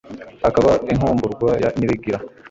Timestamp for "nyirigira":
1.77-2.19